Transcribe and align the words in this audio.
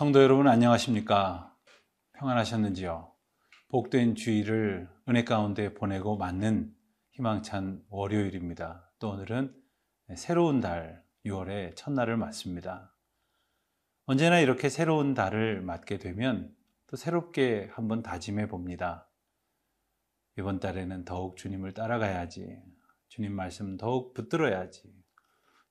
성도 0.00 0.22
여러분 0.22 0.48
안녕하십니까? 0.48 1.54
평안하셨는지요? 2.14 3.12
복된 3.68 4.14
주일을 4.14 4.88
은혜 5.06 5.24
가운데 5.24 5.74
보내고 5.74 6.16
맞는 6.16 6.74
희망찬 7.10 7.84
월요일입니다. 7.90 8.90
또 8.98 9.10
오늘은 9.10 9.54
새로운 10.16 10.60
달 10.60 11.04
6월의 11.26 11.76
첫날을 11.76 12.16
맞습니다. 12.16 12.96
언제나 14.06 14.40
이렇게 14.40 14.70
새로운 14.70 15.12
달을 15.12 15.60
맞게 15.60 15.98
되면 15.98 16.50
또 16.86 16.96
새롭게 16.96 17.68
한번 17.74 18.02
다짐해 18.02 18.48
봅니다. 18.48 19.06
이번 20.38 20.60
달에는 20.60 21.04
더욱 21.04 21.36
주님을 21.36 21.74
따라가야지. 21.74 22.58
주님 23.08 23.34
말씀 23.34 23.76
더욱 23.76 24.14
붙들어야지. 24.14 24.94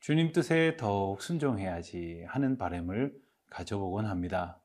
주님 0.01 0.33
뜻에 0.33 0.77
더욱 0.77 1.23
순종해야지 1.23 2.25
하는 2.27 2.59
바람을 2.59 3.27
가져보곤 3.49 4.05
합니다. 4.05 4.61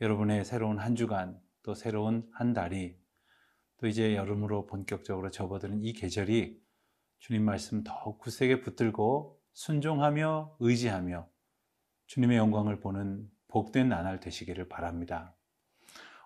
여러분의 0.00 0.44
새로운 0.44 0.78
한 0.78 0.96
주간, 0.96 1.40
또 1.62 1.74
새로운 1.74 2.28
한 2.32 2.52
달이, 2.52 2.96
또 3.78 3.86
이제 3.86 4.16
여름으로 4.16 4.66
본격적으로 4.66 5.30
접어드는 5.30 5.82
이 5.82 5.92
계절이 5.92 6.62
주님 7.18 7.44
말씀 7.44 7.82
더욱 7.84 8.18
굳세게 8.18 8.60
붙들고 8.60 9.40
순종하며 9.52 10.56
의지하며 10.60 11.28
주님의 12.06 12.36
영광을 12.36 12.80
보는 12.80 13.30
복된 13.48 13.88
나날 13.88 14.20
되시기를 14.20 14.68
바랍니다. 14.68 15.34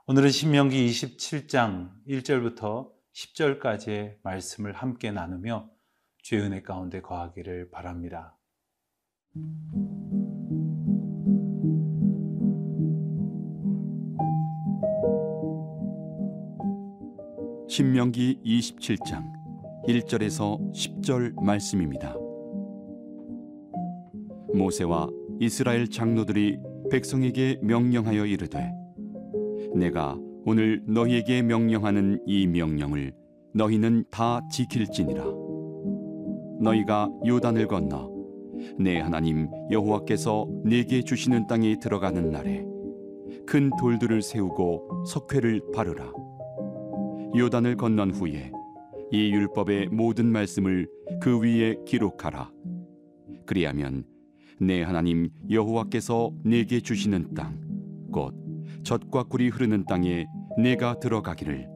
오늘은 0.07 0.31
신명기 0.31 0.87
27장 0.89 1.93
1절부터 2.07 2.91
10절까지의 3.13 4.19
말씀을 4.23 4.73
함께 4.73 5.11
나누며 5.11 5.71
주의 6.23 6.43
은혜 6.43 6.63
가운데 6.63 7.01
거하기를 7.01 7.71
바랍니다. 7.71 8.37
신명기 17.79 18.41
27장 18.45 19.23
1절에서 19.87 20.59
10절 20.73 21.41
말씀입니다. 21.41 22.17
모세와 24.53 25.07
이스라엘 25.39 25.89
장로들이 25.89 26.59
백성에게 26.91 27.61
명령하여 27.63 28.27
이르되 28.27 28.69
내가 29.77 30.19
오늘 30.45 30.83
너희에게 30.89 31.43
명령하는 31.43 32.21
이 32.27 32.49
명령을 32.49 33.13
너희는 33.55 34.07
다 34.11 34.41
지킬지니라 34.51 35.23
너희가 36.61 37.09
요단을 37.29 37.69
건너 37.69 38.11
내 38.77 38.99
하나님 38.99 39.49
여호와께서 39.71 40.49
내게 40.65 41.03
주시는 41.03 41.47
땅에 41.47 41.79
들어가는 41.79 42.29
날에 42.29 42.67
큰 43.47 43.71
돌들을 43.79 44.21
세우고 44.21 45.05
석회를 45.07 45.63
바르라 45.73 46.11
요단을 47.37 47.77
건넌 47.77 48.11
후에 48.11 48.51
이 49.11 49.33
율법의 49.33 49.89
모든 49.89 50.27
말씀을 50.27 50.89
그 51.21 51.41
위에 51.41 51.77
기록하라. 51.87 52.51
그리하면 53.47 54.05
내 54.61 54.83
하나님 54.83 55.31
여호와께서 55.51 56.33
내게 56.45 56.81
주시는 56.81 57.35
땅, 57.35 57.61
곧 58.13 58.35
젖과 58.83 59.25
꿀이 59.25 59.49
흐르는 59.49 59.85
땅에 59.87 60.27
내가 60.59 60.99
들어가기를 60.99 61.69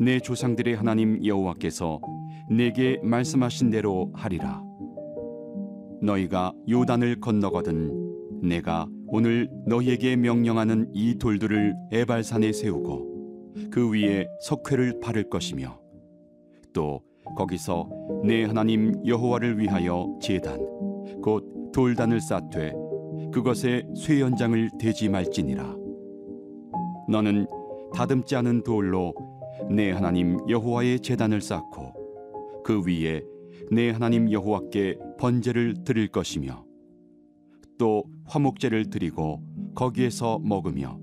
내 0.00 0.20
조상들의 0.20 0.74
하나님 0.74 1.24
여호와께서 1.24 2.00
내게 2.50 2.98
말씀하신 3.02 3.70
대로 3.70 4.10
하리라. 4.14 4.62
너희가 6.00 6.52
요단을 6.68 7.20
건너거든 7.20 8.40
내가 8.42 8.86
오늘 9.06 9.48
너희에게 9.66 10.16
명령하는 10.16 10.90
이 10.94 11.16
돌들을 11.16 11.74
에발산에 11.92 12.52
세우고 12.52 13.11
그 13.70 13.92
위에 13.92 14.26
석회를 14.40 15.00
바를 15.00 15.28
것이며 15.28 15.78
또 16.72 17.00
거기서 17.36 17.88
내 18.24 18.44
하나님 18.44 18.94
여호와를 19.06 19.58
위하여 19.58 20.16
제단 20.20 20.58
곧 21.22 21.72
돌단을 21.72 22.20
쌓되 22.20 22.72
그것에 23.32 23.86
쇠연장을 23.96 24.70
대지 24.78 25.08
말지니라. 25.08 25.76
너는 27.08 27.46
다듬지 27.94 28.36
않은 28.36 28.62
돌로 28.62 29.14
내 29.70 29.90
하나님 29.90 30.38
여호와의 30.48 31.00
제단을 31.00 31.40
쌓고 31.40 32.62
그 32.64 32.82
위에 32.86 33.22
내 33.70 33.90
하나님 33.90 34.30
여호와께 34.30 34.98
번제를 35.18 35.84
드릴 35.84 36.08
것이며 36.08 36.64
또 37.78 38.04
화목제를 38.26 38.90
드리고 38.90 39.42
거기에서 39.74 40.38
먹으며 40.38 41.01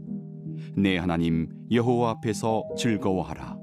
내 0.77 0.97
하나님 0.97 1.49
여호와 1.71 2.11
앞에서 2.11 2.63
즐거워하라. 2.77 3.57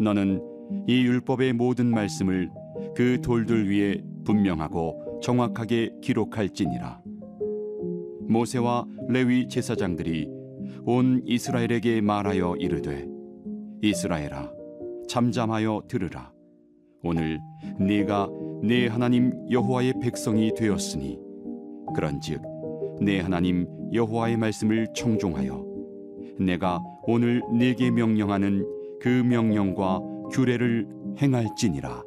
너는 0.00 0.42
이 0.86 1.04
율법의 1.04 1.52
모든 1.54 1.90
말씀을 1.90 2.50
그 2.94 3.20
돌들 3.20 3.70
위에 3.70 4.02
분명하고 4.24 5.20
정확하게 5.22 5.96
기록할지니라. 6.02 7.00
모세와 8.28 8.86
레위 9.08 9.48
제사장들이 9.48 10.28
온 10.84 11.22
이스라엘에게 11.24 12.00
말하여 12.00 12.56
이르되 12.58 13.06
이스라엘아 13.82 14.52
잠잠하여 15.08 15.82
들으라. 15.88 16.32
오늘 17.02 17.38
네가 17.78 18.28
내 18.62 18.86
하나님 18.86 19.32
여호와의 19.50 19.94
백성이 20.00 20.52
되었으니 20.54 21.18
그런즉 21.94 22.40
내 23.00 23.20
하나님 23.20 23.66
여호와의 23.92 24.38
말씀을 24.38 24.88
청종하여 24.94 25.73
내가 26.38 26.80
오늘 27.04 27.42
네게 27.52 27.90
명령하는 27.90 28.98
그 29.00 29.08
명령과 29.08 30.00
규례를 30.32 30.88
행할지니라. 31.20 32.02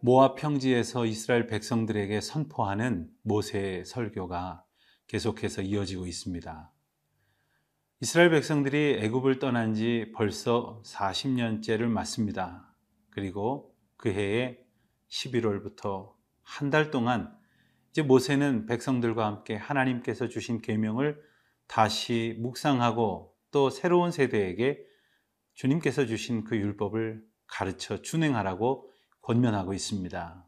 모압 0.00 0.36
평지에서 0.36 1.06
이스라엘 1.06 1.46
백성들에게 1.46 2.20
선포하는 2.20 3.08
모세의 3.22 3.84
설교가 3.84 4.64
계속해서 5.06 5.62
이어지고 5.62 6.06
있습니다. 6.06 6.72
이스라엘 8.00 8.30
백성들이 8.30 8.98
애굽을 9.00 9.38
떠난 9.38 9.74
지 9.74 10.10
벌써 10.14 10.82
40년째를 10.84 11.84
맞습니다. 11.84 12.74
그리고 13.10 13.76
그 13.96 14.10
해에 14.10 14.58
11월부터 15.08 16.12
한 16.42 16.70
달 16.70 16.90
동안 16.90 17.32
이제 17.92 18.00
모세는 18.00 18.64
백성들과 18.64 19.26
함께 19.26 19.54
하나님께서 19.54 20.28
주신 20.28 20.62
계명을 20.62 21.22
다시 21.66 22.38
묵상하고 22.40 23.34
또 23.50 23.68
새로운 23.68 24.10
세대에게 24.10 24.82
주님께서 25.52 26.06
주신 26.06 26.44
그 26.44 26.56
율법을 26.56 27.22
가르쳐 27.46 28.00
준행하라고 28.00 28.90
권면하고 29.20 29.74
있습니다. 29.74 30.46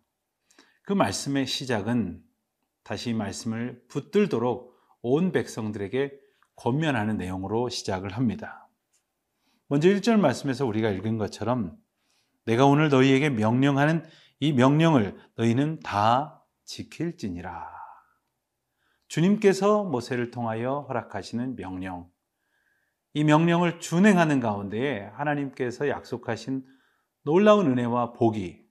그 0.84 0.93
말씀의 0.94 1.47
시작은 1.47 2.22
다시 2.82 3.12
말씀을 3.12 3.84
붙들도록 3.88 4.75
온 5.03 5.31
백성들에게 5.31 6.19
권면하는 6.56 7.19
내용으로 7.19 7.69
시작을 7.69 8.15
합니다. 8.15 8.71
먼저 9.66 9.88
1절 9.91 10.19
말씀에서 10.19 10.64
우리가 10.64 10.91
읽은 10.91 11.19
것처럼 11.19 11.76
내가 12.46 12.64
오늘 12.64 12.88
너희에게 12.88 13.29
명령하는 13.29 14.05
이 14.41 14.52
명령을 14.52 15.19
너희는 15.37 15.81
다 15.81 16.44
지킬지니라. 16.64 17.84
주님께서 19.08 19.84
모세를 19.84 20.31
통하여 20.31 20.87
허락하시는 20.88 21.56
명령. 21.56 22.11
이 23.12 23.22
명령을 23.22 23.78
준행하는 23.78 24.40
가운데에 24.40 25.06
하나님께서 25.14 25.88
약속하신 25.88 26.66
놀라운 27.22 27.70
은혜와 27.70 28.12
복이 28.12 28.64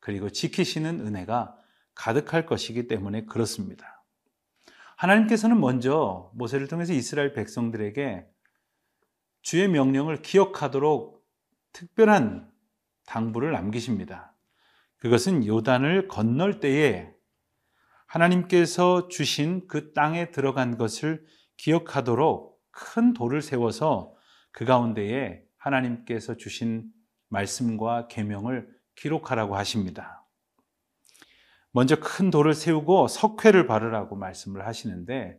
그리고 0.00 0.30
지키시는 0.30 1.06
은혜가 1.06 1.56
가득할 1.94 2.46
것이기 2.46 2.88
때문에 2.88 3.24
그렇습니다. 3.26 4.04
하나님께서는 4.96 5.60
먼저 5.60 6.30
모세를 6.34 6.66
통해서 6.66 6.92
이스라엘 6.92 7.32
백성들에게 7.32 8.26
주의 9.42 9.68
명령을 9.68 10.22
기억하도록 10.22 11.24
특별한 11.72 12.50
당부를 13.06 13.52
남기십니다. 13.52 14.34
그것은 14.96 15.46
요단을 15.46 16.08
건널 16.08 16.60
때에 16.60 17.14
하나님께서 18.08 19.08
주신 19.08 19.66
그 19.68 19.92
땅에 19.92 20.30
들어간 20.30 20.78
것을 20.78 21.24
기억하도록 21.58 22.58
큰 22.70 23.12
돌을 23.12 23.42
세워서 23.42 24.14
그 24.50 24.64
가운데에 24.64 25.42
하나님께서 25.58 26.36
주신 26.36 26.90
말씀과 27.28 28.08
계명을 28.08 28.68
기록하라고 28.96 29.56
하십니다. 29.56 30.26
먼저 31.70 32.00
큰 32.00 32.30
돌을 32.30 32.54
세우고 32.54 33.08
석회를 33.08 33.66
바르라고 33.66 34.16
말씀을 34.16 34.66
하시는데 34.66 35.38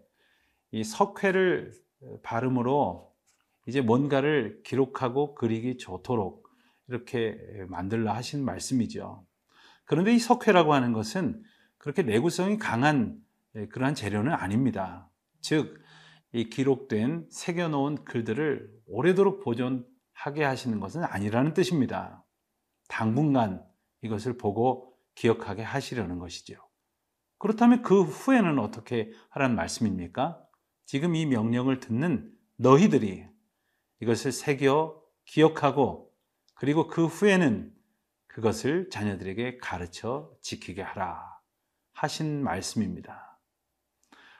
이 0.72 0.84
석회를 0.84 1.74
바름으로 2.22 3.12
이제 3.68 3.82
뭔가를 3.82 4.62
기록하고 4.64 5.34
그리기 5.34 5.78
좋도록 5.78 6.48
이렇게 6.88 7.38
만들라 7.68 8.16
하신 8.16 8.46
말씀이죠. 8.46 9.26
그런데 9.86 10.14
이 10.14 10.20
석회라고 10.20 10.74
하는 10.74 10.94
것은 10.94 11.42
그렇게 11.80 12.04
내구성이 12.04 12.58
강한 12.60 13.20
예, 13.56 13.66
그러한 13.68 13.96
재료는 13.96 14.32
아닙니다. 14.32 15.10
즉, 15.42 15.82
이 16.32 16.50
기록된 16.50 17.28
새겨놓은 17.32 18.06
글들을 18.06 18.70
오래도록 18.86 19.44
보존하게 19.44 20.44
하시는 20.44 20.80
것은 20.80 21.04
아니라는 21.04 21.56
뜻입니다. 21.56 22.24
당분간 22.88 23.66
이것을 24.02 24.38
보고 24.38 24.96
기억하게 25.16 25.64
하시려는 25.64 26.20
것이죠. 26.20 26.56
그렇다면 27.40 27.82
그 27.82 28.04
후에는 28.04 28.60
어떻게 28.60 29.12
하라는 29.30 29.56
말씀입니까? 29.56 30.40
지금 30.86 31.16
이 31.16 31.26
명령을 31.26 31.80
듣는 31.80 32.32
너희들이 32.58 33.26
이것을 34.02 34.32
새겨 34.32 35.02
기억하고 35.26 36.14
그리고 36.56 36.88
그 36.88 37.06
후에는 37.06 37.74
그것을 38.28 38.90
자녀들에게 38.90 39.58
가르쳐 39.58 40.32
지키게 40.42 40.82
하라 40.82 41.39
하신 42.00 42.44
말씀입니다. 42.44 43.38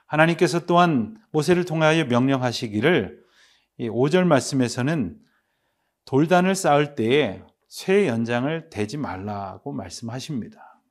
하나님께서 0.06 0.64
또한 0.66 1.18
모세를 1.30 1.66
통하여 1.66 2.04
명령하시기를 2.06 3.22
5절 3.78 4.24
말씀에서는 4.24 5.20
돌단을 6.06 6.54
쌓을 6.54 6.94
때에 6.94 7.42
쇠 7.68 8.08
연장을 8.08 8.70
대지 8.70 8.96
말라고 8.96 9.72
말씀하십니다. 9.72 10.82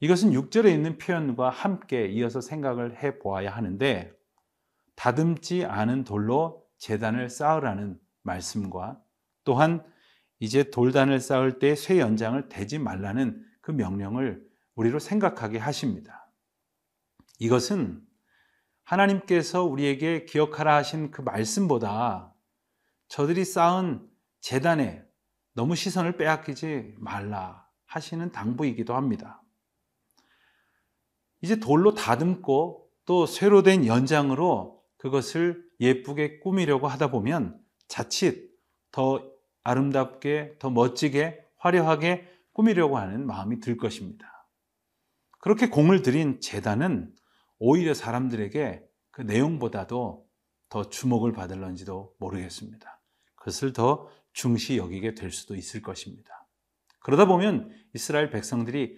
이것은 0.00 0.30
6절에 0.30 0.72
있는 0.72 0.98
표현과 0.98 1.50
함께 1.50 2.06
이어서 2.06 2.40
생각을 2.40 3.02
해 3.02 3.18
보아야 3.18 3.50
하는데 3.50 4.12
다듬지 4.96 5.64
않은 5.64 6.04
돌로 6.04 6.62
재단을 6.76 7.30
쌓으라는 7.30 7.98
말씀과 8.22 9.00
또한 9.44 9.82
이제 10.40 10.70
돌단을 10.70 11.20
쌓을 11.20 11.58
때 11.58 11.74
쇠 11.74 11.98
연장을 11.98 12.48
대지 12.48 12.78
말라는 12.78 13.44
그 13.60 13.72
명령을 13.72 14.46
우리로 14.78 15.00
생각하게 15.00 15.58
하십니다. 15.58 16.30
이것은 17.40 18.00
하나님께서 18.84 19.64
우리에게 19.64 20.24
기억하라 20.24 20.76
하신 20.76 21.10
그 21.10 21.20
말씀보다 21.20 22.32
저들이 23.08 23.44
쌓은 23.44 24.08
재단에 24.40 25.04
너무 25.52 25.74
시선을 25.74 26.16
빼앗기지 26.16 26.94
말라 26.98 27.66
하시는 27.86 28.30
당부이기도 28.30 28.94
합니다. 28.94 29.42
이제 31.40 31.56
돌로 31.56 31.94
다듬고 31.94 32.88
또 33.04 33.26
쇠로 33.26 33.64
된 33.64 33.84
연장으로 33.84 34.84
그것을 34.96 35.68
예쁘게 35.80 36.38
꾸미려고 36.38 36.86
하다 36.86 37.10
보면 37.10 37.60
자칫 37.88 38.56
더 38.92 39.28
아름답게, 39.64 40.56
더 40.60 40.70
멋지게, 40.70 41.44
화려하게 41.56 42.28
꾸미려고 42.52 42.96
하는 42.96 43.26
마음이 43.26 43.58
들 43.58 43.76
것입니다. 43.76 44.37
그렇게 45.38 45.68
공을 45.68 46.02
들인 46.02 46.40
재단은 46.40 47.14
오히려 47.58 47.94
사람들에게 47.94 48.82
그 49.10 49.22
내용보다도 49.22 50.26
더 50.68 50.88
주목을 50.88 51.32
받을런지도 51.32 52.14
모르겠습니다. 52.18 53.00
그것을 53.36 53.72
더 53.72 54.08
중시 54.32 54.76
여기게 54.76 55.14
될 55.14 55.30
수도 55.30 55.56
있을 55.56 55.82
것입니다. 55.82 56.46
그러다 57.00 57.26
보면 57.26 57.70
이스라엘 57.94 58.30
백성들이 58.30 58.96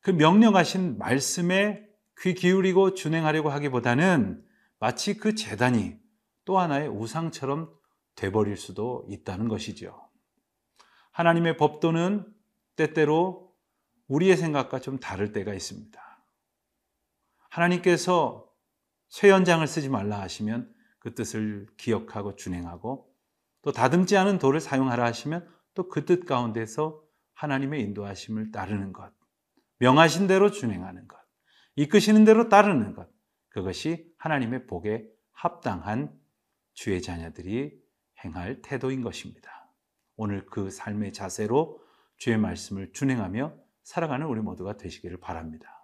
그 0.00 0.10
명령하신 0.10 0.98
말씀에 0.98 1.84
귀 2.20 2.34
기울이고 2.34 2.94
준행하려고 2.94 3.50
하기보다는 3.50 4.44
마치 4.78 5.16
그 5.16 5.34
재단이 5.34 5.96
또 6.44 6.58
하나의 6.58 6.88
우상처럼 6.88 7.72
돼버릴 8.14 8.56
수도 8.56 9.06
있다는 9.08 9.48
것이죠. 9.48 10.08
하나님의 11.12 11.56
법도는 11.56 12.26
때때로 12.76 13.51
우리의 14.12 14.36
생각과 14.36 14.80
좀 14.80 14.98
다를 14.98 15.32
때가 15.32 15.54
있습니다. 15.54 16.00
하나님께서 17.48 18.46
쇠 19.08 19.30
연장을 19.30 19.66
쓰지 19.66 19.88
말라 19.88 20.20
하시면 20.20 20.72
그 20.98 21.14
뜻을 21.14 21.66
기억하고 21.78 22.36
준행하고 22.36 23.10
또 23.62 23.72
다듬지 23.72 24.16
않은 24.16 24.38
돌을 24.38 24.60
사용하라 24.60 25.04
하시면 25.04 25.48
또 25.74 25.88
그 25.88 26.04
뜻 26.04 26.26
가운데서 26.26 27.02
하나님의 27.34 27.80
인도하심을 27.82 28.52
따르는 28.52 28.92
것, 28.92 29.10
명하신 29.78 30.26
대로 30.26 30.50
준행하는 30.50 31.08
것, 31.08 31.18
이끄시는 31.76 32.24
대로 32.26 32.50
따르는 32.50 32.92
것, 32.94 33.08
그것이 33.48 34.12
하나님의 34.18 34.66
복에 34.66 35.06
합당한 35.32 36.12
주의 36.74 37.00
자녀들이 37.00 37.80
행할 38.22 38.60
태도인 38.60 39.00
것입니다. 39.00 39.72
오늘 40.16 40.44
그 40.46 40.70
삶의 40.70 41.14
자세로 41.14 41.80
주의 42.18 42.36
말씀을 42.36 42.92
준행하며 42.92 43.62
살아가는 43.82 44.26
우리 44.26 44.40
모두가 44.40 44.76
되시기를 44.76 45.18
바랍니다. 45.18 45.82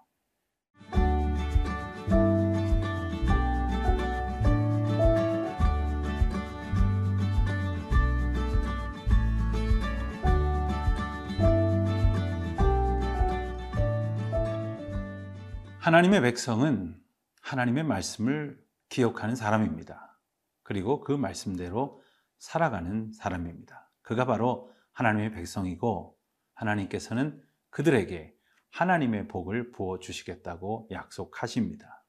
하나님의 15.79 16.21
백성은 16.21 17.01
하나님의 17.41 17.83
말씀을 17.85 18.63
기억하는 18.91 19.35
사람입니다. 19.35 20.21
그리고 20.63 21.01
그 21.01 21.13
말씀대로 21.13 22.03
살아가는 22.37 23.11
사람입니다. 23.13 23.91
그가 24.03 24.27
바로 24.27 24.71
하나님의 24.93 25.33
백성이고 25.33 26.15
하나님께서는 26.53 27.43
그들에게 27.71 28.35
하나님의 28.71 29.29
복을 29.29 29.73
부어 29.73 29.99
주시겠다고 29.99 30.89
약속하십니다. 30.91 32.05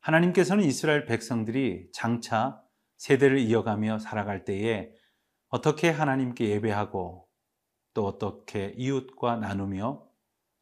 하나님께서는 0.00 0.64
이스라엘 0.64 1.04
백성들이 1.04 1.90
장차 1.92 2.62
세대를 2.96 3.38
이어가며 3.38 3.98
살아갈 3.98 4.44
때에 4.44 4.92
어떻게 5.48 5.90
하나님께 5.90 6.48
예배하고 6.50 7.28
또 7.94 8.06
어떻게 8.06 8.74
이웃과 8.76 9.36
나누며 9.36 10.06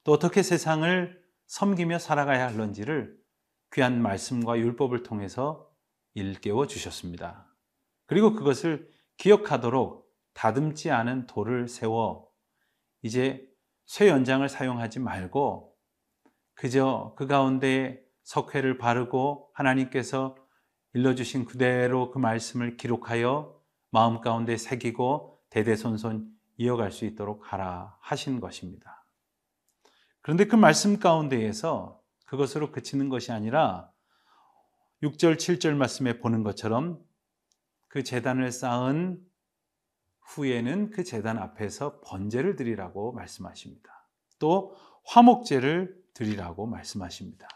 또 0.04 0.12
어떻게 0.12 0.42
세상을 0.42 1.22
섬기며 1.46 1.98
살아가야 1.98 2.48
할런지를 2.48 3.16
귀한 3.72 4.00
말씀과 4.00 4.58
율법을 4.58 5.02
통해서 5.02 5.70
일깨워 6.14 6.66
주셨습니다. 6.66 7.52
그리고 8.06 8.32
그것을 8.32 8.88
기억하도록 9.18 10.06
다듬지 10.34 10.90
않은 10.90 11.26
돌을 11.26 11.68
세워 11.68 12.28
이제 13.02 13.46
쇠 13.86 14.08
연장을 14.08 14.46
사용하지 14.48 14.98
말고 15.00 15.74
그저 16.54 17.14
그 17.16 17.26
가운데 17.26 18.02
석회를 18.24 18.78
바르고 18.78 19.50
하나님께서 19.54 20.36
일러주신 20.94 21.44
그대로 21.44 22.10
그 22.10 22.18
말씀을 22.18 22.76
기록하여 22.76 23.54
마음 23.90 24.20
가운데 24.20 24.56
새기고 24.56 25.40
대대손손 25.50 26.28
이어갈 26.56 26.90
수 26.90 27.04
있도록 27.04 27.52
하라 27.52 27.96
하신 28.00 28.40
것입니다. 28.40 29.04
그런데 30.22 30.46
그 30.46 30.56
말씀 30.56 30.98
가운데에서 30.98 32.00
그것으로 32.24 32.72
그치는 32.72 33.08
것이 33.08 33.30
아니라 33.30 33.92
6절, 35.02 35.36
7절 35.36 35.74
말씀에 35.74 36.18
보는 36.18 36.42
것처럼 36.42 36.98
그 37.88 38.02
재단을 38.02 38.50
쌓은 38.50 39.20
후에는 40.26 40.90
그 40.90 41.04
재단 41.04 41.38
앞에서 41.38 42.00
번제를 42.00 42.56
드리라고 42.56 43.12
말씀하십니다. 43.12 44.08
또 44.38 44.74
화목제를 45.04 45.96
드리라고 46.14 46.66
말씀하십니다. 46.66 47.48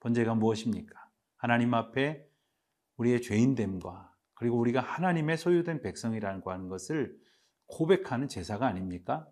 번제가 0.00 0.34
무엇입니까? 0.34 1.08
하나님 1.36 1.74
앞에 1.74 2.26
우리의 2.96 3.22
죄인됨과 3.22 4.12
그리고 4.34 4.58
우리가 4.58 4.80
하나님의 4.80 5.38
소유된 5.38 5.82
백성이라는 5.82 6.42
하는 6.44 6.68
것을 6.68 7.16
고백하는 7.66 8.28
제사가 8.28 8.66
아닙니까? 8.66 9.26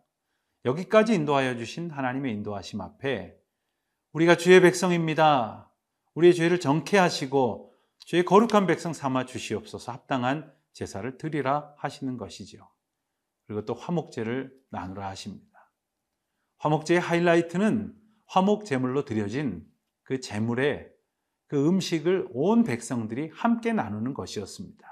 여기까지 0.64 1.14
인도하여 1.14 1.56
주신 1.56 1.90
하나님의 1.90 2.32
인도하심 2.32 2.80
앞에 2.80 3.36
우리가 4.12 4.36
주의 4.36 4.60
백성입니다. 4.60 5.70
우리의 6.14 6.34
죄를 6.34 6.60
정케 6.60 6.96
하시고 6.96 7.74
주의 7.98 8.24
거룩한 8.24 8.66
백성 8.66 8.92
삼아 8.92 9.26
주시옵소서 9.26 9.92
합당한 9.92 10.52
제사를 10.72 11.18
드리라 11.18 11.74
하시는 11.78 12.16
것이지요. 12.16 12.73
그리고 13.46 13.64
또 13.64 13.74
화목제를 13.74 14.54
나누라 14.70 15.08
하십니다. 15.08 15.72
화목제의 16.58 17.00
하이라이트는 17.00 17.94
화목 18.26 18.64
제물로 18.64 19.04
드려진 19.04 19.66
그 20.02 20.20
제물의 20.20 20.90
그 21.46 21.68
음식을 21.68 22.28
온 22.32 22.64
백성들이 22.64 23.30
함께 23.32 23.72
나누는 23.72 24.14
것이었습니다. 24.14 24.88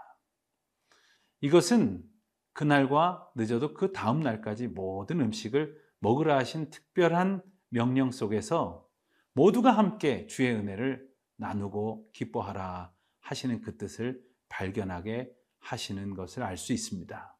이것은 1.40 2.04
그날과 2.52 3.30
늦어도 3.34 3.74
그 3.74 3.92
다음 3.92 4.20
날까지 4.20 4.68
모든 4.68 5.20
음식을 5.20 5.76
먹으라 6.00 6.36
하신 6.38 6.70
특별한 6.70 7.42
명령 7.70 8.10
속에서 8.10 8.86
모두가 9.32 9.70
함께 9.70 10.26
주의 10.26 10.54
은혜를 10.54 11.08
나누고 11.36 12.10
기뻐하라 12.12 12.92
하시는 13.20 13.60
그 13.62 13.76
뜻을 13.78 14.22
발견하게 14.48 15.32
하시는 15.58 16.14
것을 16.14 16.42
알 16.42 16.58
수 16.58 16.72
있습니다. 16.72 17.36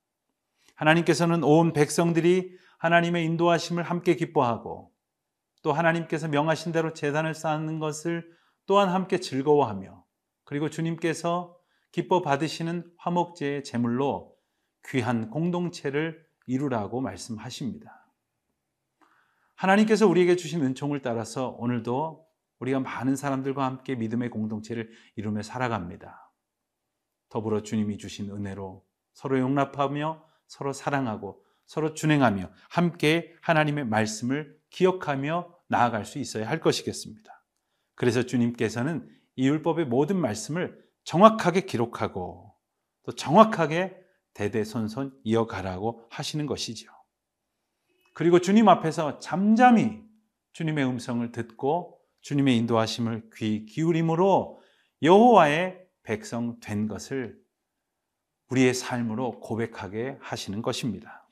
하나님께서는 0.83 1.45
온 1.45 1.73
백성들이 1.73 2.59
하나님의 2.79 3.25
인도하심을 3.25 3.85
함께 3.85 4.17
기뻐하고 4.17 4.93
또 5.63 5.73
하나님께서 5.73 6.27
명하신 6.27 6.73
대로 6.73 6.93
재단을 6.93 7.35
쌓는 7.35 7.79
것을 7.79 8.29
또한 8.67 8.89
함께 8.89 9.21
즐거워하며 9.21 10.05
그리고 10.45 10.71
주님께서 10.71 11.57
기뻐 11.93 12.21
받으시는 12.21 12.91
화목제의 12.99 13.63
제물로 13.63 14.35
귀한 14.89 15.31
공동체를 15.31 16.27
이루라고 16.47 17.01
말씀하십니다. 17.01 18.09
하나님께서 19.55 20.09
우리에게 20.09 20.35
주신 20.35 20.65
은총을 20.65 21.03
따라서 21.03 21.51
오늘도 21.59 22.27
우리가 22.59 22.81
많은 22.81 23.15
사람들과 23.15 23.65
함께 23.65 23.95
믿음의 23.95 24.31
공동체를 24.31 24.91
이루며 25.15 25.43
살아갑니다. 25.43 26.33
더불어 27.29 27.63
주님이 27.63 27.99
주신 27.99 28.31
은혜로 28.31 28.85
서로 29.13 29.39
용납하며 29.39 30.32
서로 30.53 30.75
사랑하고 30.75 31.43
서로 31.65 31.95
준행하며 31.95 32.51
함께 32.69 33.35
하나님의 33.41 33.87
말씀을 33.87 34.55
기억하며 34.69 35.51
나아갈 35.67 36.05
수 36.05 36.19
있어야 36.19 36.47
할 36.47 36.61
것이겠습니다. 36.61 37.43
그래서 37.95 38.25
주님께서는 38.25 39.09
이 39.37 39.49
율법의 39.49 39.87
모든 39.87 40.19
말씀을 40.19 40.79
정확하게 41.05 41.63
기록하고 41.63 42.55
또 43.05 43.13
정확하게 43.13 43.97
대대손손 44.35 45.19
이어가라고 45.25 46.07
하시는 46.11 46.45
것이죠. 46.45 46.93
그리고 48.13 48.39
주님 48.39 48.69
앞에서 48.69 49.21
잠잠히 49.21 50.03
주님의 50.53 50.85
음성을 50.85 51.33
듣고 51.33 51.99
주님의 52.21 52.59
인도하심을 52.59 53.31
귀 53.37 53.65
기울임으로 53.65 54.61
여호와의 55.01 55.81
백성 56.03 56.61
된 56.61 56.89
것을 56.89 57.42
우리의 58.53 58.75
삶으로 58.75 59.41
고백하게 59.41 60.19
하시는 60.21 60.61
것입니다. 60.61 61.27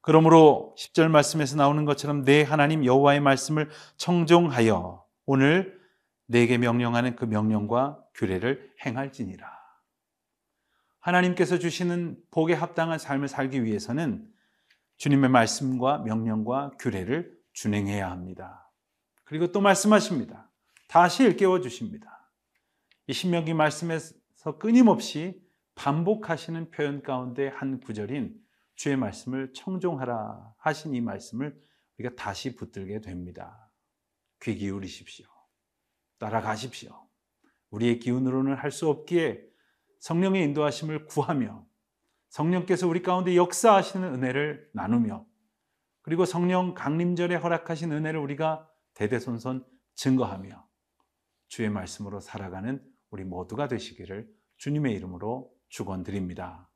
그러므로 0.00 0.74
10절 0.76 1.08
말씀에서 1.08 1.56
나오는 1.56 1.84
것처럼 1.84 2.24
내 2.24 2.42
하나님 2.42 2.84
여호와의 2.84 3.20
말씀을 3.20 3.70
청종하여 3.96 5.04
오늘 5.24 5.80
내게 6.26 6.58
명령하는 6.58 7.16
그 7.16 7.24
명령과 7.24 8.02
규례를 8.14 8.72
행할지니라. 8.84 9.46
하나님께서 11.00 11.58
주시는 11.58 12.18
복에 12.30 12.54
합당한 12.54 12.98
삶을 12.98 13.28
살기 13.28 13.64
위해서는 13.64 14.26
주님의 14.96 15.30
말씀과 15.30 15.98
명령과 15.98 16.72
규례를 16.78 17.34
준행해야 17.52 18.10
합니다. 18.10 18.70
그리고 19.24 19.52
또 19.52 19.60
말씀하십니다. 19.60 20.50
다시 20.88 21.22
일깨워 21.22 21.60
주십니다. 21.60 22.30
이 23.06 23.12
신명기 23.12 23.54
말씀에서 23.54 24.58
끊임없이 24.58 25.43
반복하시는 25.74 26.70
표현 26.70 27.02
가운데 27.02 27.48
한 27.48 27.80
구절인 27.80 28.40
주의 28.76 28.96
말씀을 28.96 29.52
청종하라 29.52 30.54
하신 30.58 30.94
이 30.94 31.00
말씀을 31.00 31.60
우리가 31.98 32.16
다시 32.16 32.56
붙들게 32.56 33.00
됩니다. 33.00 33.70
귀 34.42 34.56
기울이십시오. 34.56 35.26
따라가십시오. 36.18 37.08
우리의 37.70 37.98
기운으로는 37.98 38.54
할 38.54 38.70
수 38.70 38.88
없기에 38.88 39.42
성령의 40.00 40.42
인도하심을 40.44 41.06
구하며 41.06 41.66
성령께서 42.28 42.88
우리 42.88 43.02
가운데 43.02 43.36
역사하시는 43.36 44.14
은혜를 44.14 44.70
나누며 44.74 45.26
그리고 46.02 46.24
성령 46.24 46.74
강림절에 46.74 47.36
허락하신 47.36 47.92
은혜를 47.92 48.20
우리가 48.20 48.68
대대손손 48.94 49.64
증거하며 49.94 50.68
주의 51.48 51.70
말씀으로 51.70 52.20
살아가는 52.20 52.84
우리 53.10 53.24
모두가 53.24 53.68
되시기를 53.68 54.28
주님의 54.58 54.94
이름으로 54.96 55.53
축원드립니다. 55.74 56.70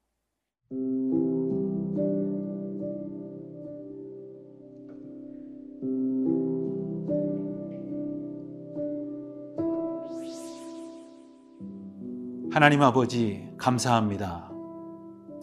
하나님 12.50 12.82
아버지 12.82 13.48
감사합니다. 13.56 14.50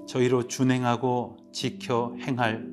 저희로 0.06 0.48
준행하고 0.48 1.38
지켜 1.54 2.14
행할 2.20 2.70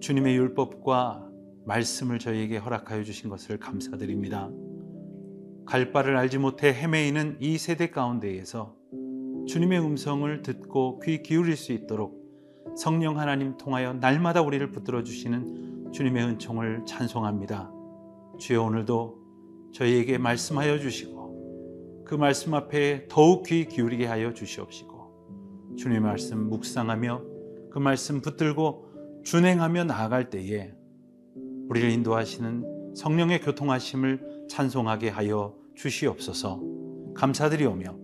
주님의 0.00 0.36
율법과 0.36 1.30
말씀을 1.64 2.18
저희에게 2.18 2.58
허락하여 2.58 3.04
주신 3.04 3.30
것을 3.30 3.58
감사드립니다. 3.58 4.50
갈 5.64 5.92
바를 5.92 6.18
알지 6.18 6.36
못해 6.36 6.74
헤매이는 6.74 7.38
이 7.40 7.56
세대 7.56 7.88
가운데에서 7.88 8.76
주님의 9.46 9.80
음성을 9.80 10.42
듣고 10.42 11.00
귀 11.00 11.22
기울일 11.22 11.56
수 11.56 11.72
있도록 11.72 12.24
성령 12.76 13.18
하나님 13.18 13.56
통하여 13.56 13.92
날마다 13.92 14.42
우리를 14.42 14.70
붙들어 14.70 15.02
주시는 15.02 15.92
주님의 15.92 16.24
은총을 16.24 16.84
찬송합니다. 16.86 17.70
주여 18.38 18.62
오늘도 18.62 19.18
저희에게 19.72 20.18
말씀하여 20.18 20.78
주시고 20.78 22.04
그 22.06 22.14
말씀 22.14 22.54
앞에 22.54 23.06
더욱 23.08 23.44
귀 23.44 23.66
기울이게 23.66 24.06
하여 24.06 24.32
주시옵시고 24.32 25.74
주님의 25.76 26.00
말씀 26.00 26.48
묵상하며 26.48 27.22
그 27.70 27.78
말씀 27.78 28.20
붙들고 28.20 29.22
준행하며 29.24 29.84
나아갈 29.84 30.30
때에 30.30 30.72
우리를 31.68 31.90
인도하시는 31.90 32.94
성령의 32.94 33.40
교통하심을 33.40 34.46
찬송하게 34.48 35.08
하여 35.08 35.56
주시옵소서 35.74 36.62
감사드리오며 37.14 38.03